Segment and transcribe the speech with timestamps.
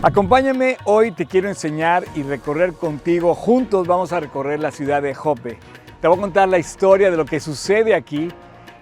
[0.00, 5.12] Acompáñame, hoy te quiero enseñar y recorrer contigo, juntos vamos a recorrer la ciudad de
[5.12, 5.58] Jope.
[6.00, 8.28] Te voy a contar la historia de lo que sucede aquí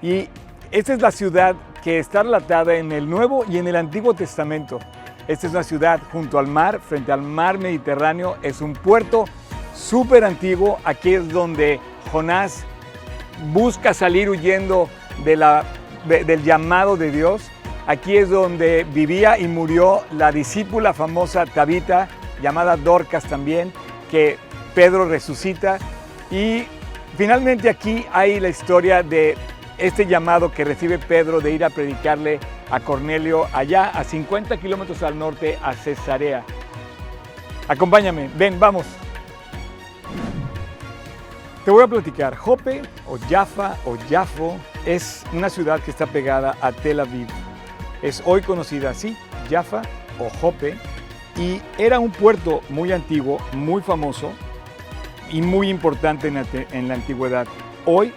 [0.02, 0.28] y
[0.70, 4.78] esta es la ciudad que está relatada en el Nuevo y en el Antiguo Testamento.
[5.26, 9.24] Esta es una ciudad junto al mar, frente al mar Mediterráneo, es un puerto
[9.74, 11.80] súper antiguo, aquí es donde
[12.12, 12.66] Jonás
[13.54, 14.90] busca salir huyendo
[15.24, 15.64] de la,
[16.06, 17.50] del llamado de Dios
[17.86, 22.08] Aquí es donde vivía y murió la discípula famosa Tabita,
[22.42, 23.72] llamada Dorcas también,
[24.10, 24.38] que
[24.74, 25.78] Pedro resucita.
[26.28, 26.64] Y
[27.16, 29.36] finalmente aquí hay la historia de
[29.78, 32.40] este llamado que recibe Pedro de ir a predicarle
[32.72, 36.44] a Cornelio allá a 50 kilómetros al norte a Cesarea.
[37.68, 38.86] Acompáñame, ven, vamos.
[41.64, 42.34] Te voy a platicar.
[42.36, 47.28] Jope o Jaffa o Jafo es una ciudad que está pegada a Tel Aviv
[48.02, 49.16] es hoy conocida así,
[49.50, 49.82] Jaffa
[50.18, 50.76] o Jope,
[51.36, 54.32] y era un puerto muy antiguo, muy famoso
[55.30, 57.46] y muy importante en la, antigüedad.
[57.84, 58.12] Hoy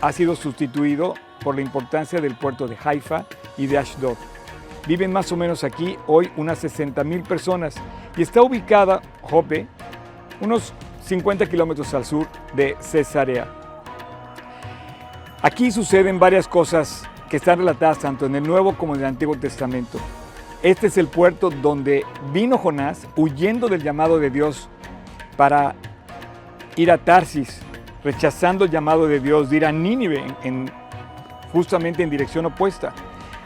[0.00, 3.24] ha sido sustituido por la importancia del puerto de Haifa
[3.56, 4.16] y de Ashdod.
[4.86, 7.74] Viven más o menos aquí hoy unas 60 mil personas
[8.16, 9.66] y está ubicada Jope
[10.40, 10.72] unos
[11.04, 13.46] 50 kilómetros al sur de Cesarea.
[15.42, 19.36] Aquí suceden varias cosas que están relatadas tanto en el Nuevo como en el Antiguo
[19.36, 19.98] Testamento.
[20.62, 24.68] Este es el puerto donde vino Jonás huyendo del llamado de Dios
[25.36, 25.74] para
[26.76, 27.60] ir a Tarsis,
[28.02, 30.70] rechazando el llamado de Dios de ir a Nínive, en,
[31.52, 32.92] justamente en dirección opuesta.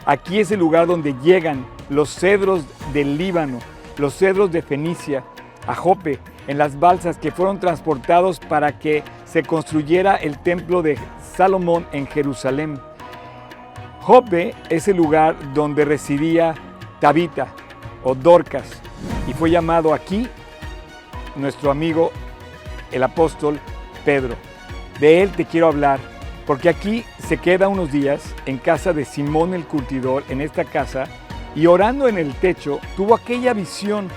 [0.05, 3.59] Aquí es el lugar donde llegan los cedros del Líbano,
[3.97, 5.23] los cedros de Fenicia,
[5.67, 10.97] a Jope, en las balsas que fueron transportados para que se construyera el templo de
[11.35, 12.79] Salomón en Jerusalén.
[14.11, 16.53] Jope es el lugar donde residía
[16.99, 17.47] Tabita
[18.03, 18.69] o Dorcas
[19.25, 20.27] y fue llamado aquí
[21.37, 22.11] nuestro amigo
[22.91, 23.57] el apóstol
[24.03, 24.35] Pedro.
[24.99, 26.01] De él te quiero hablar
[26.45, 31.05] porque aquí se queda unos días en casa de Simón el curtidor, en esta casa,
[31.55, 34.09] y orando en el techo tuvo aquella visión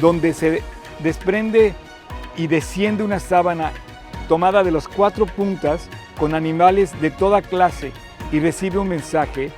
[0.00, 0.62] donde se
[1.00, 1.74] desprende
[2.38, 3.72] y desciende una sábana
[4.26, 5.86] tomada de las cuatro puntas
[6.18, 7.92] con animales de toda clase
[8.32, 9.52] y recibe un mensaje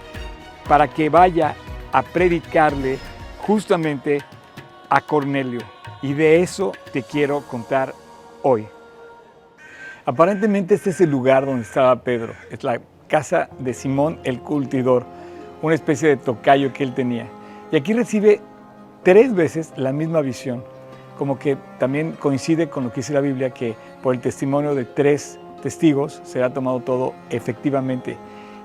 [0.69, 1.55] para que vaya
[1.93, 2.99] a predicarle
[3.47, 4.19] justamente
[4.91, 5.61] a Cornelio.
[6.03, 7.95] Y de eso te quiero contar
[8.43, 8.67] hoy.
[10.05, 12.35] Aparentemente este es el lugar donde estaba Pedro.
[12.51, 15.06] Es la casa de Simón el cultidor,
[15.62, 17.29] una especie de tocayo que él tenía.
[17.71, 18.41] Y aquí recibe
[19.03, 20.65] tres veces la misma visión,
[21.17, 24.85] como que también coincide con lo que dice la Biblia, que por el testimonio de
[24.85, 28.19] tres testigos será tomado todo efectivamente.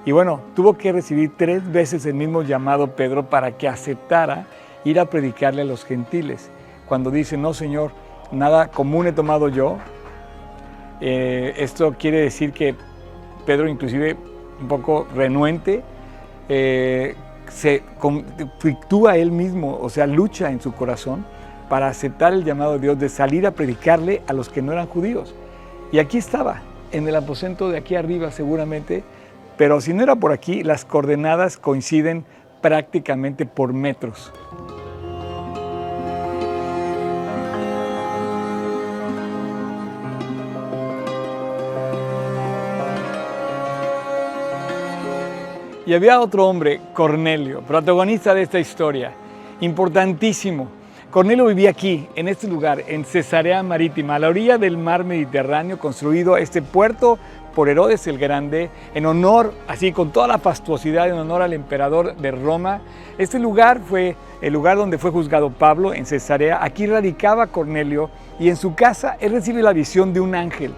[0.05, 4.47] Y bueno, tuvo que recibir tres veces el mismo llamado Pedro para que aceptara
[4.85, 6.49] ir a predicarle a los gentiles.
[6.87, 7.91] Cuando dice, no Señor,
[8.31, 9.77] nada común he tomado yo,
[11.01, 12.75] eh, esto quiere decir que
[13.45, 14.17] Pedro inclusive
[14.61, 15.83] un poco renuente,
[16.49, 17.16] eh,
[17.47, 21.25] se conflictúa él mismo, o sea, lucha en su corazón
[21.69, 24.87] para aceptar el llamado de Dios de salir a predicarle a los que no eran
[24.87, 25.33] judíos.
[25.91, 26.61] Y aquí estaba,
[26.91, 29.03] en el aposento de aquí arriba seguramente,
[29.59, 32.24] pero si no era por aquí, las coordenadas coinciden
[32.62, 34.31] prácticamente por metros.
[45.86, 49.12] Y había otro hombre, Cornelio, protagonista de esta historia,
[49.59, 50.70] importantísimo.
[51.12, 55.80] Cornelio vivía aquí, en este lugar, en Cesarea Marítima, a la orilla del mar Mediterráneo,
[55.80, 57.20] construido este puerto
[57.59, 62.16] por Herodes el Grande, en honor, así con toda la fastuosidad, en honor al emperador
[62.16, 62.79] de Roma.
[63.17, 66.64] Este lugar fue el lugar donde fue juzgado Pablo, en Cesarea.
[66.64, 70.73] Aquí radicaba Cornelio y en su casa él recibe la visión de un ángel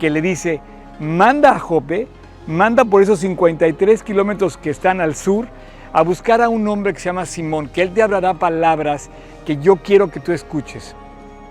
[0.00, 0.60] que le dice,
[0.98, 2.08] manda a Jope,
[2.48, 5.46] manda por esos 53 kilómetros que están al sur,
[5.92, 9.08] a buscar a un hombre que se llama Simón, que él te hablará palabras
[9.46, 10.96] que yo quiero que tú escuches.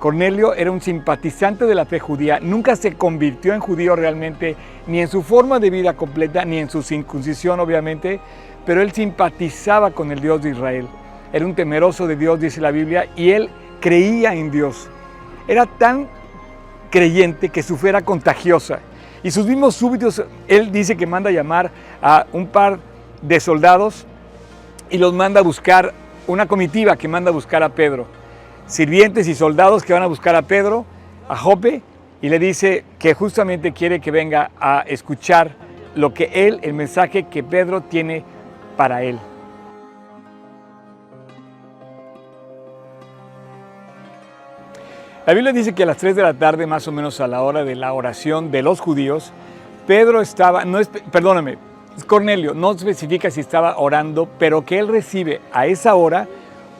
[0.04, 5.00] Cornelio era un simpatizante de la fe judía, nunca se convirtió en judío realmente, ni
[5.00, 8.20] en su forma de vida completa, ni en su circuncisión obviamente,
[8.66, 10.90] pero él simpatizaba con el Dios de Israel.
[11.32, 14.90] Era un temeroso de Dios, dice la Biblia, y él creía en Dios.
[15.48, 16.10] Era tan
[16.90, 18.80] creyente que su fe era contagiosa.
[19.24, 21.72] Y sus mismos súbditos, él dice que manda llamar
[22.02, 22.80] a un par
[23.22, 24.06] de soldados
[24.90, 25.94] y los manda a buscar,
[26.28, 28.06] una comitiva que manda a buscar a Pedro
[28.68, 30.86] sirvientes y soldados que van a buscar a Pedro,
[31.28, 31.82] a Jope,
[32.22, 35.56] y le dice que justamente quiere que venga a escuchar
[35.96, 38.24] lo que él, el mensaje que Pedro tiene
[38.78, 39.20] para él.
[45.26, 47.42] La Biblia dice que a las 3 de la tarde, más o menos a la
[47.42, 49.32] hora de la oración de los judíos,
[49.88, 51.58] Pedro estaba, no es, perdóname,
[52.08, 56.28] Cornelio no especifica si estaba orando, pero que él recibe a esa hora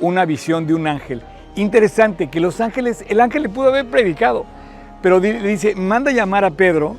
[0.02, 1.22] una visión de un ángel.
[1.56, 4.46] Interesante que los ángeles, el ángel le pudo haber predicado,
[5.04, 6.96] pero dice, manda llamar a Pedro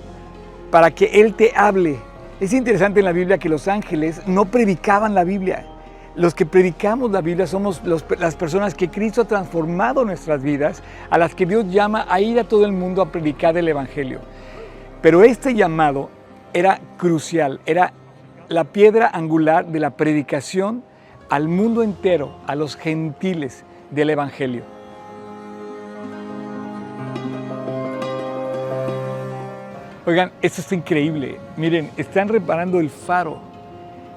[0.70, 1.98] para que él te hable.
[2.38, 5.66] Es interesante en la Biblia que los ángeles no predicaban la Biblia,
[6.14, 11.18] los que predicamos la Biblia somos las personas que Cristo ha transformado nuestras vidas, a
[11.18, 14.20] las que Dios llama a ir a todo el mundo a predicar el Evangelio.
[15.02, 16.10] Pero este llamado
[16.52, 17.92] era crucial, era
[18.48, 20.84] la piedra angular de la predicación
[21.28, 24.62] al mundo entero, a los gentiles del Evangelio.
[30.06, 31.38] Oigan, esto está increíble.
[31.56, 33.54] Miren, están reparando el faro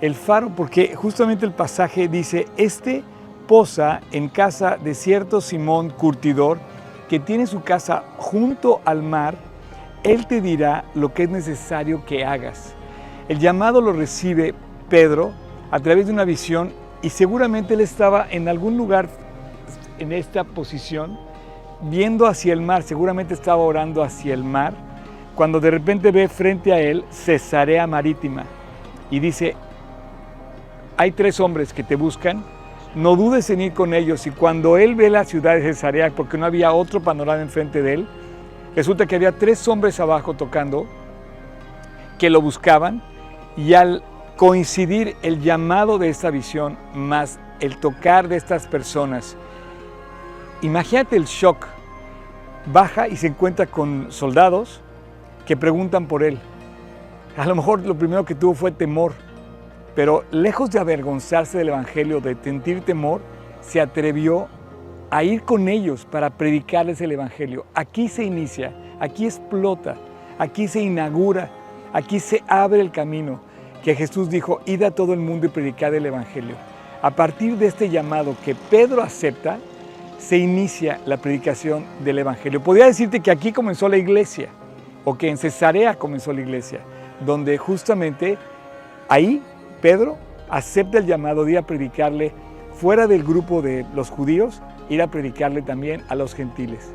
[0.01, 3.03] el faro porque justamente el pasaje dice, este
[3.47, 6.59] posa en casa de cierto Simón Curtidor
[7.09, 9.35] que tiene su casa junto al mar,
[10.03, 12.75] él te dirá lo que es necesario que hagas.
[13.29, 14.53] El llamado lo recibe
[14.89, 15.31] Pedro
[15.71, 19.07] a través de una visión y seguramente él estaba en algún lugar
[19.99, 21.17] en esta posición
[21.81, 24.73] viendo hacia el mar, seguramente estaba orando hacia el mar,
[25.35, 28.45] cuando de repente ve frente a él Cesarea Marítima
[29.11, 29.55] y dice,
[30.97, 32.43] hay tres hombres que te buscan,
[32.95, 34.25] no dudes en ir con ellos.
[34.25, 37.93] Y cuando él ve la ciudad de Cesarea, porque no había otro panorama enfrente de
[37.93, 38.07] él,
[38.75, 40.87] resulta que había tres hombres abajo tocando
[42.17, 43.03] que lo buscaban
[43.55, 44.03] y al
[44.35, 49.35] coincidir el llamado de esta visión más el tocar de estas personas,
[50.61, 51.67] imagínate el shock.
[52.65, 54.81] Baja y se encuentra con soldados
[55.45, 56.37] que preguntan por él.
[57.37, 59.13] A lo mejor lo primero que tuvo fue temor
[59.97, 63.19] pero lejos de avergonzarse del Evangelio, de sentir temor,
[63.61, 64.47] se atrevió
[65.09, 67.65] a ir con ellos para predicarles el Evangelio.
[67.73, 69.95] Aquí se inicia, aquí explota,
[70.37, 71.49] aquí se inaugura,
[71.93, 73.39] aquí se abre el camino
[73.83, 76.57] que Jesús dijo, id a todo el mundo y predicad el Evangelio.
[77.01, 79.57] A partir de este llamado que Pedro acepta,
[80.17, 82.61] se inicia la predicación del Evangelio.
[82.61, 84.49] Podría decirte que aquí comenzó la iglesia,
[85.05, 86.79] o que en Cesarea comenzó la iglesia,
[87.25, 88.37] donde justamente
[89.07, 89.41] ahí
[89.81, 90.17] Pedro
[90.49, 92.33] acepta el llamado de ir a predicarle
[92.73, 96.91] fuera del grupo de los judíos, ir a predicarle también a los gentiles.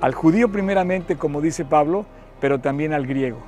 [0.00, 2.06] Al judío primeramente, como dice Pablo,
[2.40, 3.38] pero también al griego.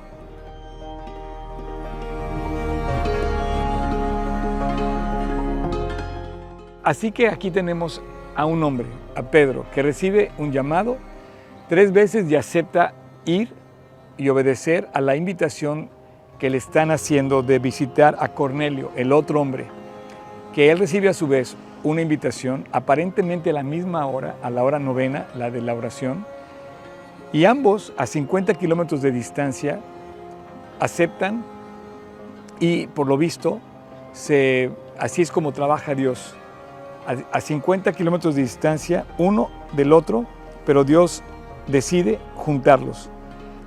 [6.83, 8.01] Así que aquí tenemos
[8.35, 10.97] a un hombre, a Pedro, que recibe un llamado
[11.69, 12.93] tres veces y acepta
[13.25, 13.49] ir
[14.17, 15.89] y obedecer a la invitación
[16.39, 19.65] que le están haciendo de visitar a Cornelio, el otro hombre,
[20.53, 24.63] que él recibe a su vez una invitación, aparentemente a la misma hora, a la
[24.63, 26.25] hora novena, la de la oración,
[27.31, 29.79] y ambos a 50 kilómetros de distancia
[30.79, 31.43] aceptan
[32.59, 33.59] y por lo visto
[34.13, 34.69] se,
[34.99, 36.35] así es como trabaja Dios.
[37.05, 40.25] A, a 50 kilómetros de distancia, uno del otro,
[40.65, 41.23] pero Dios
[41.67, 43.09] decide juntarlos.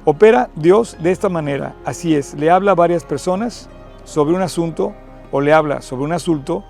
[0.05, 3.69] Opera Dios de esta manera, así es, le habla a varias personas
[4.05, 4.95] sobre un asunto
[5.33, 6.65] o le habla sobre un asunto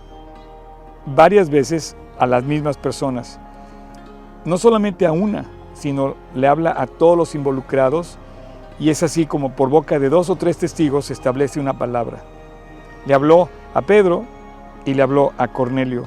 [1.04, 3.38] varias veces a las mismas personas.
[4.44, 5.44] No solamente a una,
[5.74, 8.18] sino le habla a todos los involucrados
[8.78, 12.22] y es así como por boca de dos o tres testigos se establece una palabra.
[13.06, 14.24] Le habló a Pedro
[14.84, 16.06] y le habló a Cornelio,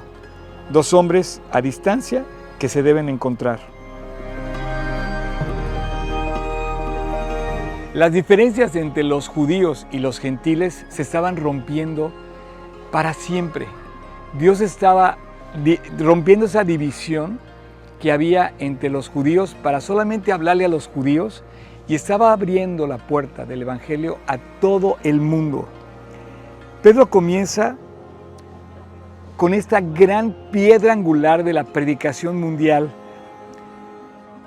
[0.70, 2.26] dos hombres a distancia
[2.60, 3.60] que se deben encontrar.
[7.94, 12.12] Las diferencias entre los judíos y los gentiles se estaban rompiendo
[12.92, 13.68] para siempre.
[14.38, 15.18] Dios estaba
[15.98, 17.40] rompiendo esa división
[18.00, 21.44] que había entre los judíos para solamente hablarle a los judíos
[21.88, 25.68] y estaba abriendo la puerta del Evangelio a todo el mundo.
[26.84, 27.76] Pedro comienza
[29.40, 32.92] con esta gran piedra angular de la predicación mundial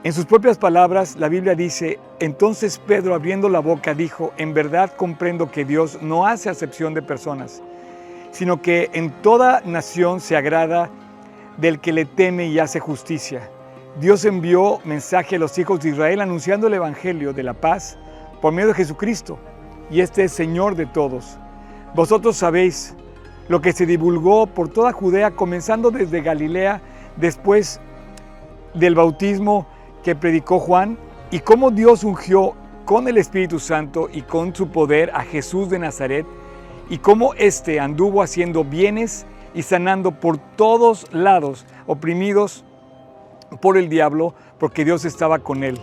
[0.05, 4.93] en sus propias palabras, la Biblia dice, entonces Pedro abriendo la boca dijo, en verdad
[4.95, 7.63] comprendo que Dios no hace acepción de personas,
[8.33, 10.91] sino que en toda nación se agrada
[11.57, 13.49] del que le teme y hace justicia.
[13.99, 17.97] Dios envió mensaje a los hijos de Israel anunciando el Evangelio de la paz
[18.43, 19.39] por medio de Jesucristo,
[19.91, 21.39] y este es Señor de todos.
[21.95, 22.95] Vosotros sabéis
[23.49, 26.81] lo que se divulgó por toda Judea, comenzando desde Galilea,
[27.17, 27.81] después
[28.75, 29.67] del bautismo
[30.03, 30.99] que predicó Juan
[31.31, 35.79] y cómo Dios ungió con el Espíritu Santo y con su poder a Jesús de
[35.79, 36.27] Nazaret
[36.89, 42.65] y cómo éste anduvo haciendo bienes y sanando por todos lados oprimidos
[43.61, 45.79] por el diablo porque Dios estaba con él.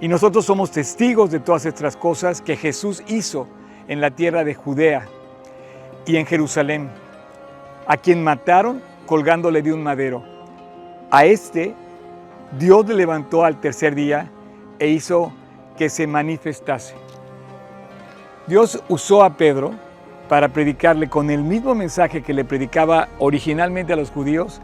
[0.00, 3.46] Y nosotros somos testigos de todas estas cosas que Jesús hizo
[3.88, 5.08] en la tierra de Judea
[6.06, 6.88] y en Jerusalén,
[7.86, 10.24] a quien mataron colgándole de un madero.
[11.10, 11.74] A este
[12.58, 14.30] Dios le levantó al tercer día
[14.78, 15.32] e hizo
[15.76, 16.94] que se manifestase.
[18.46, 19.72] Dios usó a Pedro
[20.28, 24.60] para predicarle con el mismo mensaje que le predicaba originalmente a los judíos,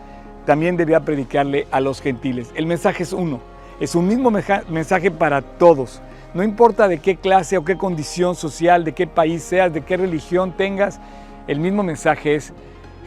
[0.46, 2.50] también debía predicarle a los gentiles.
[2.54, 3.40] El mensaje es uno,
[3.80, 6.00] es un mismo mensaje para todos.
[6.34, 9.96] No importa de qué clase o qué condición social, de qué país seas, de qué
[9.96, 10.99] religión tengas,
[11.46, 12.52] el mismo mensaje es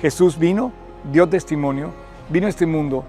[0.02, 0.72] Jesús vino,
[1.12, 1.92] dio testimonio,
[2.30, 3.06] vino a este mundo,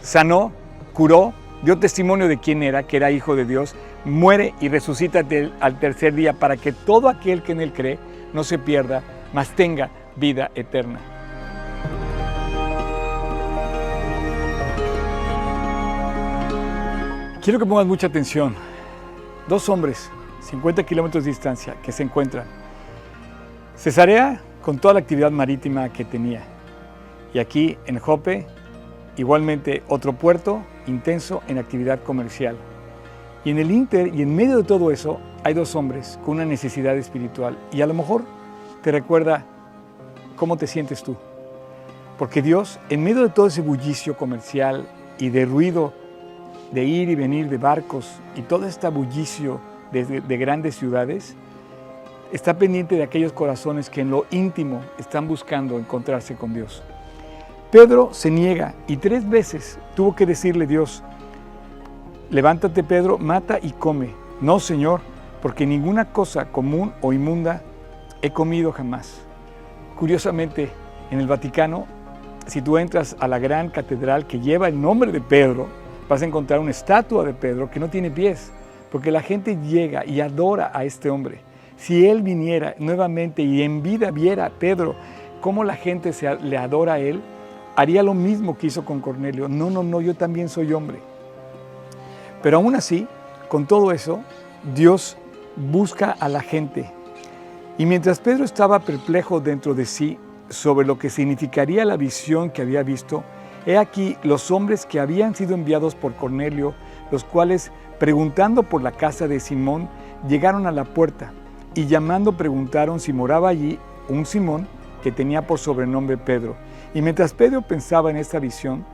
[0.00, 0.52] sanó,
[0.92, 3.74] curó, dio testimonio de quién era, que era hijo de Dios,
[4.04, 5.24] muere y resucita
[5.60, 7.98] al tercer día para que todo aquel que en él cree
[8.32, 9.02] no se pierda,
[9.32, 11.00] mas tenga vida eterna.
[17.42, 18.54] Quiero que pongas mucha atención.
[19.48, 20.08] Dos hombres,
[20.42, 22.61] 50 kilómetros de distancia, que se encuentran.
[23.76, 26.42] Cesarea con toda la actividad marítima que tenía.
[27.34, 28.46] Y aquí en Jope,
[29.16, 32.56] igualmente otro puerto intenso en actividad comercial.
[33.44, 36.44] Y en el Inter y en medio de todo eso hay dos hombres con una
[36.44, 37.58] necesidad espiritual.
[37.72, 38.22] Y a lo mejor
[38.82, 39.44] te recuerda
[40.36, 41.16] cómo te sientes tú.
[42.18, 44.86] Porque Dios, en medio de todo ese bullicio comercial
[45.18, 45.92] y de ruido
[46.70, 49.60] de ir y venir de barcos y todo este bullicio
[49.92, 51.36] de, de grandes ciudades,
[52.32, 56.82] está pendiente de aquellos corazones que en lo íntimo están buscando encontrarse con Dios.
[57.70, 61.02] Pedro se niega y tres veces tuvo que decirle Dios,
[62.30, 64.10] levántate Pedro, mata y come.
[64.40, 65.00] No, Señor,
[65.40, 67.62] porque ninguna cosa común o inmunda
[68.22, 69.20] he comido jamás.
[69.98, 70.70] Curiosamente,
[71.10, 71.86] en el Vaticano,
[72.46, 75.68] si tú entras a la gran catedral que lleva el nombre de Pedro,
[76.08, 78.52] vas a encontrar una estatua de Pedro que no tiene pies,
[78.90, 81.40] porque la gente llega y adora a este hombre.
[81.82, 84.94] Si él viniera nuevamente y en vida viera a Pedro
[85.40, 87.20] cómo la gente se, le adora a él,
[87.74, 89.48] haría lo mismo que hizo con Cornelio.
[89.48, 91.00] No, no, no, yo también soy hombre.
[92.40, 93.08] Pero aún así,
[93.48, 94.20] con todo eso,
[94.76, 95.16] Dios
[95.56, 96.88] busca a la gente.
[97.78, 100.18] Y mientras Pedro estaba perplejo dentro de sí
[100.50, 103.24] sobre lo que significaría la visión que había visto,
[103.66, 106.74] he aquí los hombres que habían sido enviados por Cornelio,
[107.10, 109.88] los cuales, preguntando por la casa de Simón,
[110.28, 111.32] llegaron a la puerta
[111.74, 114.66] y llamando preguntaron si moraba allí un Simón
[115.02, 116.56] que tenía por sobrenombre Pedro.
[116.94, 118.84] Y mientras Pedro pensaba en esta visión,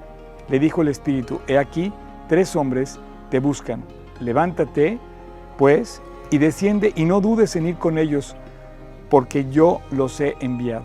[0.48, 1.92] le dijo el Espíritu, he aquí,
[2.28, 2.98] tres hombres
[3.30, 3.84] te buscan.
[4.20, 4.98] Levántate,
[5.56, 8.36] pues, y desciende y no dudes en ir con ellos,
[9.10, 10.84] porque yo los he enviado.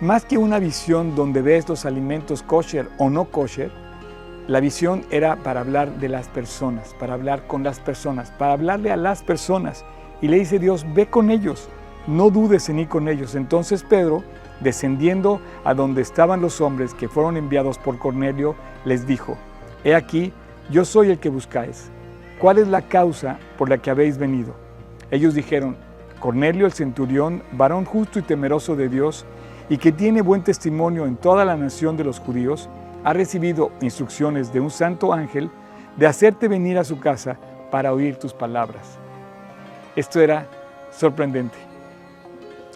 [0.00, 3.70] Más que una visión donde ves los alimentos kosher o no kosher,
[4.48, 8.90] la visión era para hablar de las personas, para hablar con las personas, para hablarle
[8.90, 9.84] a las personas.
[10.20, 11.68] Y le dice Dios, ve con ellos,
[12.06, 13.34] no dudes en ir con ellos.
[13.34, 14.22] Entonces Pedro,
[14.60, 19.36] descendiendo a donde estaban los hombres que fueron enviados por Cornelio, les dijo,
[19.84, 20.32] he aquí,
[20.70, 21.90] yo soy el que buscáis.
[22.38, 24.54] ¿Cuál es la causa por la que habéis venido?
[25.10, 25.76] Ellos dijeron,
[26.20, 29.24] Cornelio el centurión, varón justo y temeroso de Dios,
[29.68, 32.68] y que tiene buen testimonio en toda la nación de los judíos,
[33.04, 35.50] ha recibido instrucciones de un santo ángel
[35.96, 37.38] de hacerte venir a su casa
[37.70, 38.98] para oír tus palabras.
[40.00, 40.46] Esto era
[40.90, 41.58] sorprendente.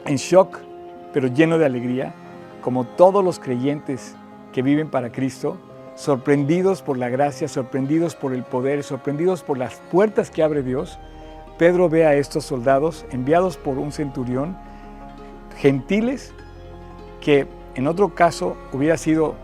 [0.04, 0.59] En shock,
[1.14, 2.12] pero lleno de alegría,
[2.61, 4.14] como todos los creyentes
[4.52, 5.57] que viven para Cristo,
[5.95, 10.99] sorprendidos por la gracia, sorprendidos por el poder, sorprendidos por las puertas que abre Dios,
[11.57, 14.54] Pedro ve a estos soldados enviados por un centurión,
[15.57, 16.35] gentiles,
[17.23, 19.35] que en otro caso hubiera sido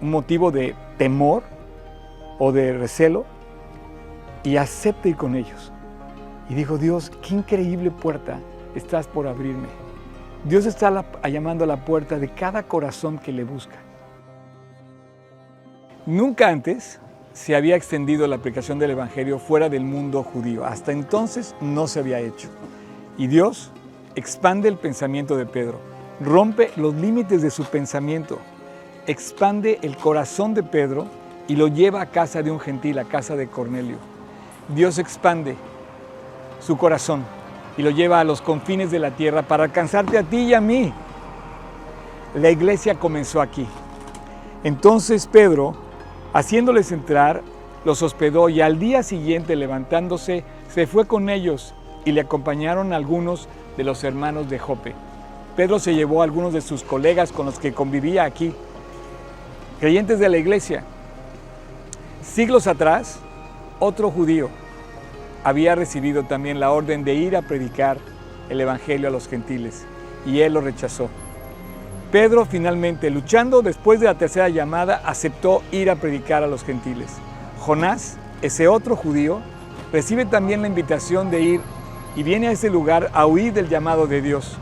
[0.00, 1.42] un motivo de temor
[2.38, 3.26] o de recelo,
[4.42, 5.70] y acepta ir con ellos.
[6.50, 8.40] Y dijo, Dios, qué increíble puerta
[8.74, 9.68] estás por abrirme.
[10.44, 13.76] Dios está llamando a la puerta de cada corazón que le busca.
[16.06, 16.98] Nunca antes
[17.32, 20.64] se había extendido la aplicación del Evangelio fuera del mundo judío.
[20.64, 22.48] Hasta entonces no se había hecho.
[23.16, 23.70] Y Dios
[24.16, 25.78] expande el pensamiento de Pedro,
[26.20, 28.40] rompe los límites de su pensamiento,
[29.06, 31.06] expande el corazón de Pedro
[31.46, 33.98] y lo lleva a casa de un gentil, a casa de Cornelio.
[34.74, 35.54] Dios expande
[36.60, 37.24] su corazón
[37.76, 40.60] y lo lleva a los confines de la tierra para alcanzarte a ti y a
[40.60, 40.92] mí.
[42.34, 43.66] La iglesia comenzó aquí.
[44.62, 45.74] Entonces Pedro
[46.32, 47.42] Haciéndoles entrar,
[47.84, 51.74] los hospedó y al día siguiente levantándose, se fue con ellos
[52.04, 54.94] y le acompañaron algunos de los hermanos de Jope.
[55.56, 58.54] Pedro se llevó a algunos de sus colegas con los que convivía aquí,
[59.80, 60.84] creyentes de la iglesia,
[62.22, 63.18] Siglos atrás,
[63.80, 64.50] otro judío
[65.44, 67.98] había recibido también la orden de ir a predicar
[68.48, 69.84] el Evangelio a los gentiles
[70.26, 71.08] y él lo rechazó.
[72.12, 77.10] Pedro finalmente, luchando después de la tercera llamada, aceptó ir a predicar a los gentiles.
[77.60, 79.40] Jonás, ese otro judío,
[79.92, 81.60] recibe también la invitación de ir
[82.16, 84.58] y viene a ese lugar a huir del llamado de Dios.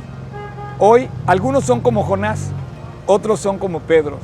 [0.79, 2.51] Hoy algunos son como Jonás,
[3.07, 4.19] otros son como Pedro.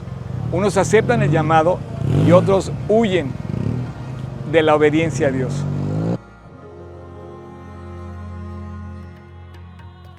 [0.52, 1.78] Unos aceptan el llamado
[2.26, 3.32] y otros huyen
[4.52, 5.64] de la obediencia a Dios.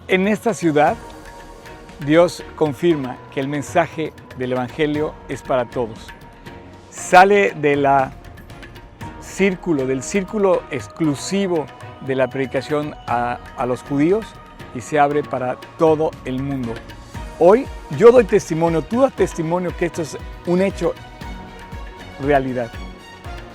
[0.08, 0.96] En esta ciudad,
[2.06, 5.98] Dios confirma que el mensaje del Evangelio es para todos.
[6.92, 8.12] Sale de
[9.20, 11.66] círculo, del círculo exclusivo
[12.06, 14.28] de la predicación a, a los judíos
[14.76, 16.76] y se abre para todo el mundo.
[17.40, 17.66] Hoy
[17.98, 20.94] yo doy testimonio, tú das testimonio que esto es un hecho
[22.22, 22.70] realidad.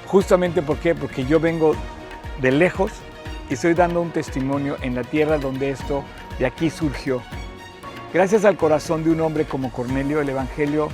[0.08, 0.96] Justamente ¿por qué?
[0.96, 1.76] porque yo vengo
[2.40, 2.90] de lejos
[3.48, 6.02] y estoy dando un testimonio en la tierra donde esto
[6.40, 7.22] de aquí surgió.
[8.12, 10.88] Gracias al corazón de un hombre como Cornelio, el Evangelio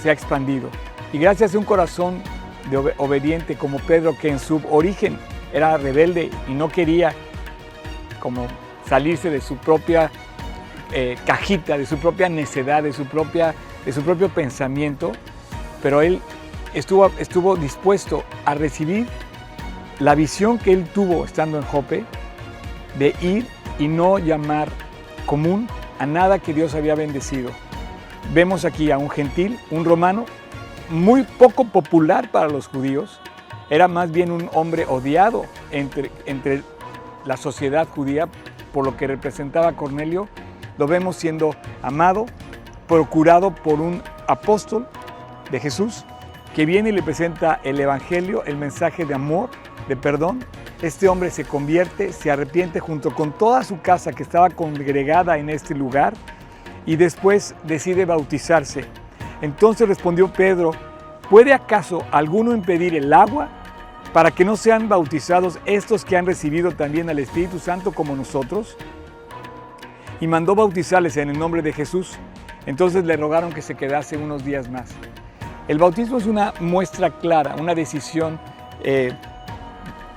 [0.00, 0.70] se ha expandido.
[1.12, 2.22] Y gracias a un corazón
[2.70, 5.18] de obediente como Pedro, que en su origen
[5.52, 7.12] era rebelde y no quería
[8.20, 8.46] como
[8.88, 10.10] salirse de su propia
[10.92, 15.10] eh, cajita, de su propia necedad, de su, propia, de su propio pensamiento,
[15.82, 16.20] pero él
[16.74, 19.08] estuvo, estuvo dispuesto a recibir
[19.98, 22.04] la visión que él tuvo estando en Jope
[22.98, 23.46] de ir
[23.80, 24.68] y no llamar
[25.26, 25.66] común
[25.98, 27.50] a nada que Dios había bendecido.
[28.32, 30.26] Vemos aquí a un gentil, un romano,
[30.88, 33.20] muy poco popular para los judíos,
[33.70, 36.62] era más bien un hombre odiado entre, entre
[37.24, 38.28] la sociedad judía
[38.72, 40.28] por lo que representaba Cornelio
[40.80, 42.24] lo vemos siendo amado,
[42.88, 44.88] procurado por un apóstol
[45.50, 46.06] de Jesús
[46.54, 49.50] que viene y le presenta el Evangelio, el mensaje de amor,
[49.88, 50.42] de perdón.
[50.82, 55.50] Este hombre se convierte, se arrepiente junto con toda su casa que estaba congregada en
[55.50, 56.14] este lugar
[56.86, 58.84] y después decide bautizarse.
[59.42, 60.72] Entonces respondió Pedro,
[61.28, 63.48] ¿puede acaso alguno impedir el agua
[64.12, 68.76] para que no sean bautizados estos que han recibido también al Espíritu Santo como nosotros?
[70.20, 72.12] y mandó bautizarles en el nombre de Jesús.
[72.66, 74.90] Entonces le rogaron que se quedase unos días más.
[75.66, 78.38] El bautismo es una muestra clara, una decisión
[78.82, 79.12] eh,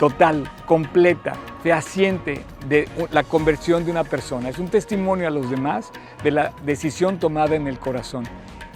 [0.03, 1.31] total, completa,
[1.63, 4.49] fehaciente de la conversión de una persona.
[4.49, 8.25] Es un testimonio a los demás de la decisión tomada en el corazón.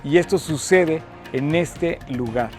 [0.05, 2.51] Y esto sucede en este lugar.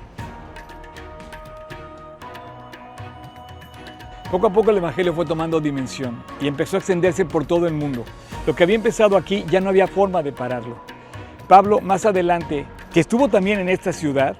[4.31, 7.72] Poco a poco el Evangelio fue tomando dimensión y empezó a extenderse por todo el
[7.72, 8.04] mundo.
[8.46, 10.76] Lo que había empezado aquí ya no había forma de pararlo.
[11.48, 14.37] Pablo, más adelante, que estuvo también en esta ciudad,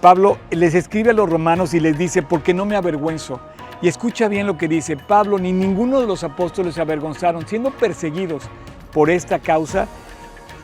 [0.00, 3.38] Pablo les escribe a los romanos y les dice, porque no me avergüenzo.
[3.82, 7.70] Y escucha bien lo que dice, Pablo ni ninguno de los apóstoles se avergonzaron, siendo
[7.70, 8.44] perseguidos
[8.92, 9.86] por esta causa.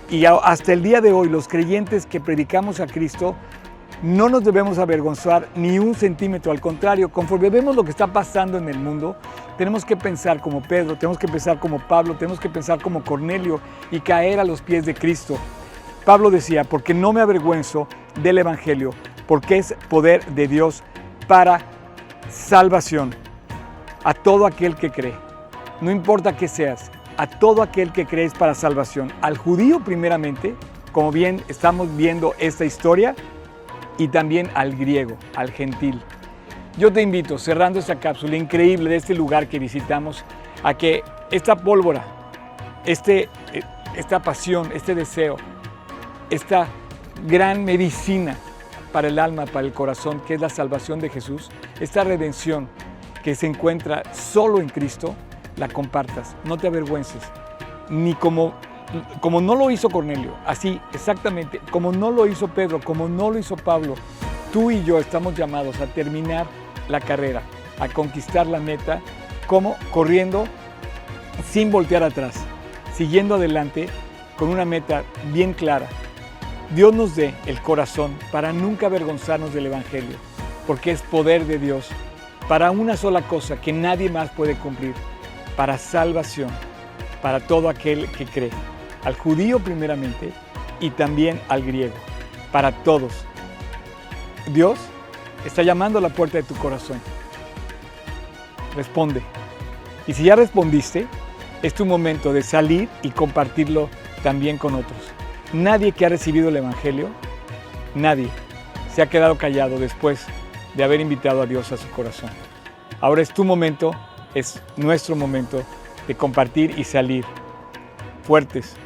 [0.09, 3.35] Y hasta el día de hoy los creyentes que predicamos a Cristo
[4.03, 8.59] no nos debemos avergonzar ni un centímetro, al contrario, conforme vemos lo que está pasando
[8.59, 9.17] en el mundo,
[9.57, 13.61] tenemos que pensar como Pedro, tenemos que pensar como Pablo, tenemos que pensar como Cornelio
[13.93, 15.39] y caer a los pies de Cristo.
[16.05, 17.87] Pablo decía, porque no me avergüenzo
[18.21, 18.91] del Evangelio,
[19.29, 20.83] porque es poder de Dios
[21.29, 21.61] para
[22.33, 23.15] salvación
[24.05, 25.15] a todo aquel que cree.
[25.81, 29.13] No importa qué seas, a todo aquel que cree es para salvación.
[29.21, 30.55] Al judío primeramente,
[30.93, 33.15] como bien estamos viendo esta historia,
[33.99, 36.01] y también al griego, al gentil.
[36.79, 40.25] Yo te invito, cerrando esta cápsula increíble de este lugar que visitamos,
[40.63, 42.05] a que esta pólvora,
[42.85, 43.63] este, eh,
[43.95, 45.37] esta pasión, este deseo,
[46.31, 46.67] esta
[47.27, 48.37] gran medicina
[48.93, 51.51] para el alma, para el corazón, que es la salvación de Jesús,
[51.81, 52.69] esta redención
[53.25, 55.15] que se encuentra solo en Cristo,
[55.57, 57.23] la compartas, no te avergüences,
[57.89, 58.55] ni como,
[59.21, 63.39] como no lo hizo Cornelio, así exactamente, como no lo hizo Pedro, como no lo
[63.39, 63.95] hizo Pablo,
[64.53, 66.47] tú y yo estamos llamados a terminar
[66.89, 67.43] la carrera,
[67.81, 69.01] a conquistar la meta,
[69.47, 70.45] como corriendo
[71.51, 72.45] sin voltear atrás,
[72.95, 73.89] siguiendo adelante
[74.37, 75.89] con una meta bien clara.
[76.75, 80.17] Dios nos dé el corazón para nunca avergonzarnos del Evangelio,
[80.67, 81.91] porque es poder de Dios
[82.49, 84.95] para una sola cosa que nadie más puede cumplir,
[85.55, 86.49] para salvación,
[87.21, 88.51] para todo aquel que cree,
[89.05, 90.33] al judío primeramente
[90.81, 91.95] y también al griego,
[92.51, 93.13] para todos.
[94.47, 94.79] Dios
[95.45, 96.99] está llamando a la puerta de tu corazón.
[98.75, 99.23] Responde.
[100.07, 101.07] Y si ya respondiste,
[101.63, 103.91] es tu momento de salir y compartirlo
[104.23, 105.22] también con otros.
[105.53, 107.11] Nadie que ha recibido el Evangelio,
[107.95, 108.29] nadie
[108.95, 110.25] se ha quedado callado después
[110.75, 112.31] de haber invitado a Dios a su corazón.
[113.03, 113.93] Ahora es tu momento,
[114.35, 115.63] es nuestro momento
[116.09, 117.27] de compartir y salir
[118.23, 118.77] fuertes,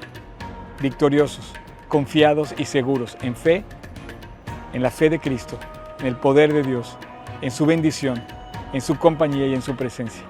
[0.81, 1.53] victoriosos,
[1.87, 3.63] confiados y seguros en fe,
[4.73, 5.61] en la fe de Cristo,
[6.01, 6.97] en el poder de Dios,
[7.43, 8.25] en su bendición,
[8.73, 10.25] en su compañía y en su presencia.